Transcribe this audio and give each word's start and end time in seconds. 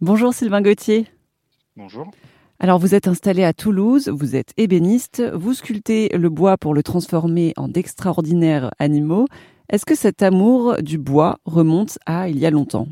Bonjour 0.00 0.32
Sylvain 0.32 0.62
Gauthier. 0.62 1.06
Bonjour. 1.74 2.08
Alors 2.60 2.78
vous 2.78 2.94
êtes 2.94 3.08
installé 3.08 3.42
à 3.42 3.52
Toulouse, 3.52 4.08
vous 4.08 4.36
êtes 4.36 4.52
ébéniste, 4.56 5.20
vous 5.34 5.54
sculptez 5.54 6.08
le 6.16 6.28
bois 6.28 6.56
pour 6.56 6.72
le 6.72 6.84
transformer 6.84 7.52
en 7.56 7.66
d'extraordinaires 7.66 8.70
animaux. 8.78 9.26
Est-ce 9.68 9.84
que 9.84 9.96
cet 9.96 10.22
amour 10.22 10.76
du 10.82 10.98
bois 10.98 11.40
remonte 11.44 11.98
à 12.06 12.28
il 12.28 12.38
y 12.38 12.46
a 12.46 12.50
longtemps? 12.50 12.86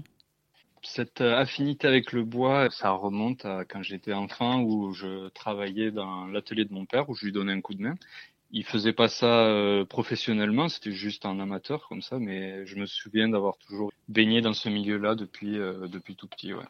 Cette 0.82 1.20
euh, 1.20 1.36
affinité 1.36 1.86
avec 1.86 2.10
le 2.10 2.24
bois, 2.24 2.70
ça 2.70 2.90
remonte 2.90 3.44
à 3.44 3.64
quand 3.64 3.82
j'étais 3.82 4.12
enfant 4.12 4.62
où 4.62 4.92
je 4.92 5.28
travaillais 5.28 5.92
dans 5.92 6.26
l'atelier 6.26 6.64
de 6.64 6.74
mon 6.74 6.86
père 6.86 7.08
où 7.08 7.14
je 7.14 7.26
lui 7.26 7.32
donnais 7.32 7.52
un 7.52 7.60
coup 7.60 7.74
de 7.74 7.82
main. 7.82 7.94
Il 8.50 8.64
faisait 8.64 8.92
pas 8.92 9.06
ça 9.06 9.44
euh, 9.46 9.84
professionnellement, 9.84 10.68
c'était 10.68 10.90
juste 10.90 11.24
un 11.24 11.38
amateur 11.38 11.86
comme 11.88 12.02
ça, 12.02 12.18
mais 12.18 12.66
je 12.66 12.74
me 12.74 12.86
souviens 12.86 13.28
d'avoir 13.28 13.58
toujours 13.58 13.92
baigné 14.08 14.40
dans 14.40 14.54
ce 14.54 14.68
milieu-là 14.68 15.14
depuis 15.14 15.56
euh, 15.56 15.86
depuis 15.86 16.16
tout 16.16 16.26
petit. 16.26 16.52
Ouais. 16.52 16.64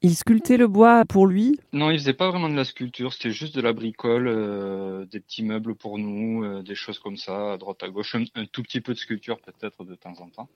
Il 0.00 0.14
sculptait 0.14 0.56
le 0.56 0.68
bois 0.68 1.04
pour 1.04 1.26
lui? 1.26 1.58
Non, 1.72 1.90
il 1.90 1.98
faisait 1.98 2.12
pas 2.12 2.30
vraiment 2.30 2.48
de 2.48 2.54
la 2.54 2.64
sculpture, 2.64 3.12
c'était 3.12 3.32
juste 3.32 3.56
de 3.56 3.60
la 3.60 3.72
bricole, 3.72 4.28
euh, 4.28 5.04
des 5.06 5.18
petits 5.18 5.42
meubles 5.42 5.74
pour 5.74 5.98
nous, 5.98 6.44
euh, 6.44 6.62
des 6.62 6.76
choses 6.76 7.00
comme 7.00 7.16
ça, 7.16 7.54
à 7.54 7.56
droite 7.56 7.82
à 7.82 7.88
gauche, 7.88 8.14
un, 8.14 8.46
tout 8.46 8.62
petit 8.62 8.80
peu 8.80 8.94
de 8.94 8.98
sculpture 8.98 9.40
peut-être 9.40 9.84
de 9.84 9.96
temps 9.96 10.14
en 10.20 10.28
temps, 10.28 10.48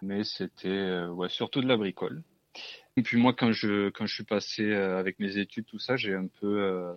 mais 0.00 0.22
c'était 0.22 0.68
euh, 0.68 1.08
ouais, 1.08 1.28
surtout 1.28 1.60
de 1.60 1.66
la 1.66 1.76
bricole. 1.76 2.22
Et 2.96 3.02
puis 3.02 3.16
moi, 3.16 3.32
quand 3.32 3.50
je 3.50 3.88
quand 3.88 4.06
je 4.06 4.14
suis 4.14 4.22
passé 4.24 4.72
avec 4.72 5.18
mes 5.18 5.38
études, 5.38 5.66
tout 5.66 5.80
ça, 5.80 5.96
j'ai 5.96 6.14
un 6.14 6.28
peu 6.40 6.94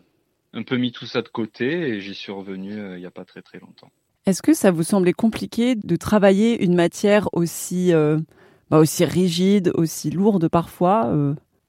un 0.53 0.61
peu 0.61 0.77
mis 0.77 0.91
tout 0.91 1.07
ça 1.07 1.23
de 1.23 1.29
côté 1.29 1.65
et 1.65 1.99
j'y 1.99 2.13
suis 2.13 2.31
revenu 2.31 2.95
il 2.95 3.01
y 3.01 3.07
a 3.07 3.11
pas 3.11 3.25
très 3.25 3.41
très 3.41 3.59
longtemps. 3.59 3.89
Est-ce 4.27 4.43
que 4.43 4.53
ça 4.53 4.69
vous 4.69 4.83
semblait 4.83 5.13
compliqué 5.13 5.73
de 5.73 5.95
travailler 5.95 6.63
une 6.63 6.75
matière 6.75 7.27
aussi 7.33 7.91
bah, 8.69 8.77
aussi 8.77 9.03
rigide, 9.03 9.71
aussi 9.73 10.11
lourde 10.11 10.47
parfois 10.47 11.11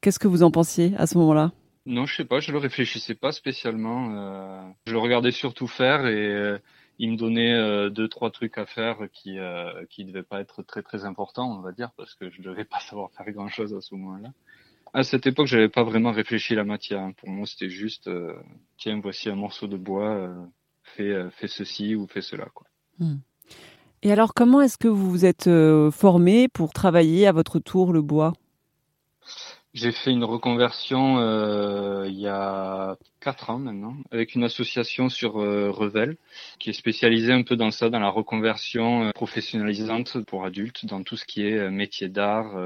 Qu'est-ce 0.00 0.18
que 0.18 0.28
vous 0.28 0.42
en 0.42 0.50
pensiez 0.50 0.94
à 0.96 1.06
ce 1.06 1.18
moment-là? 1.18 1.52
Non, 1.88 2.04
je 2.04 2.16
sais 2.16 2.24
pas, 2.24 2.38
je 2.38 2.52
le 2.52 2.58
réfléchissais 2.58 3.14
pas 3.14 3.32
spécialement. 3.32 4.10
Euh, 4.12 4.62
je 4.86 4.92
le 4.92 4.98
regardais 4.98 5.30
surtout 5.30 5.66
faire 5.66 6.06
et 6.06 6.34
euh, 6.34 6.58
il 6.98 7.12
me 7.12 7.16
donnait 7.16 7.54
euh, 7.54 7.88
deux 7.88 8.08
trois 8.08 8.30
trucs 8.30 8.58
à 8.58 8.66
faire 8.66 8.98
qui 9.12 9.38
euh, 9.38 9.86
qui 9.88 10.04
devaient 10.04 10.22
pas 10.22 10.40
être 10.40 10.62
très 10.62 10.82
très 10.82 11.06
importants, 11.06 11.50
on 11.50 11.62
va 11.62 11.72
dire, 11.72 11.90
parce 11.96 12.14
que 12.14 12.30
je 12.30 12.42
devais 12.42 12.64
pas 12.66 12.80
savoir 12.80 13.10
faire 13.12 13.32
grand 13.32 13.48
chose 13.48 13.74
à 13.74 13.80
ce 13.80 13.94
moment-là. 13.94 14.28
À 14.92 15.02
cette 15.02 15.26
époque, 15.26 15.46
j'avais 15.46 15.70
pas 15.70 15.82
vraiment 15.82 16.12
réfléchi 16.12 16.54
la 16.54 16.64
matière. 16.64 17.00
Hein. 17.00 17.12
Pour 17.16 17.30
moi, 17.30 17.46
c'était 17.46 17.70
juste 17.70 18.10
tiens, 18.76 19.00
voici 19.02 19.30
un 19.30 19.34
morceau 19.34 19.66
de 19.66 19.76
bois, 19.76 20.30
fais 20.82 21.14
fais 21.30 21.48
ceci 21.48 21.94
ou 21.94 22.06
fais 22.06 22.22
cela, 22.22 22.46
quoi. 22.54 22.66
Hmm. 22.98 23.18
Et 24.02 24.12
alors, 24.12 24.32
comment 24.32 24.60
est-ce 24.60 24.78
que 24.78 24.88
vous 24.88 25.10
vous 25.10 25.24
êtes 25.24 25.50
formé 25.90 26.48
pour 26.48 26.72
travailler 26.72 27.26
à 27.26 27.32
votre 27.32 27.58
tour 27.58 27.92
le 27.92 28.00
bois? 28.00 28.32
J'ai 29.78 29.92
fait 29.92 30.10
une 30.10 30.24
reconversion 30.24 31.18
euh, 31.18 32.06
il 32.08 32.18
y 32.18 32.26
a 32.26 32.96
quatre 33.20 33.50
ans 33.50 33.58
maintenant 33.58 33.96
avec 34.10 34.34
une 34.34 34.44
association 34.44 35.08
sur 35.08 35.40
euh, 35.40 35.70
Revel 35.70 36.16
qui 36.58 36.70
est 36.70 36.74
spécialisée 36.74 37.32
un 37.32 37.42
peu 37.42 37.56
dans 37.56 37.70
ça, 37.70 37.88
dans 37.88 38.00
la 38.00 38.08
reconversion 38.08 39.04
euh, 39.04 39.10
professionnalisante 39.12 40.24
pour 40.24 40.44
adultes, 40.44 40.84
dans 40.86 41.02
tout 41.02 41.16
ce 41.16 41.24
qui 41.24 41.46
est 41.46 41.70
métier 41.70 42.08
d'art, 42.08 42.56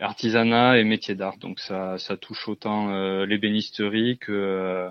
artisanat 0.00 0.78
et 0.78 0.84
métier 0.84 1.14
d'art. 1.14 1.38
Donc 1.38 1.58
ça, 1.58 1.98
ça 1.98 2.16
touche 2.16 2.48
autant 2.48 3.24
l'ébénisterie 3.24 4.18
que 4.18 4.88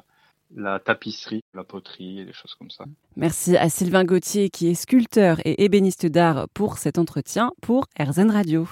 la 0.56 0.80
tapisserie, 0.80 1.44
la 1.54 1.64
poterie 1.64 2.22
et 2.22 2.26
des 2.26 2.34
choses 2.34 2.56
comme 2.56 2.70
ça. 2.70 2.86
Merci 3.16 3.58
à 3.58 3.70
Sylvain 3.70 4.06
Gauthier 4.06 4.50
qui 4.50 4.70
est 4.70 4.76
sculpteur 4.76 5.40
et 5.46 5.64
ébéniste 5.64 6.06
d'art 6.06 6.48
pour 6.54 6.78
cet 6.78 6.98
entretien 6.98 7.52
pour 7.62 7.88
RZN 8.00 8.32
Radio. 8.32 8.68